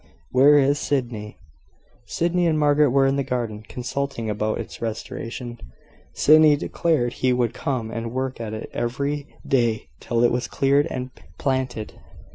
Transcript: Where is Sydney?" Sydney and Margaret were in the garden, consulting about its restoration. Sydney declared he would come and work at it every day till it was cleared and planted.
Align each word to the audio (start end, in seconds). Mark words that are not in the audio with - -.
Where 0.31 0.57
is 0.57 0.79
Sydney?" 0.79 1.37
Sydney 2.07 2.47
and 2.47 2.57
Margaret 2.57 2.89
were 2.89 3.05
in 3.05 3.17
the 3.17 3.23
garden, 3.23 3.61
consulting 3.61 4.31
about 4.31 4.57
its 4.57 4.81
restoration. 4.81 5.59
Sydney 6.15 6.55
declared 6.55 7.13
he 7.13 7.31
would 7.31 7.53
come 7.53 7.91
and 7.91 8.11
work 8.11 8.41
at 8.41 8.51
it 8.55 8.71
every 8.73 9.27
day 9.47 9.89
till 9.99 10.23
it 10.23 10.31
was 10.31 10.47
cleared 10.47 10.87
and 10.87 11.11
planted. 11.37 11.99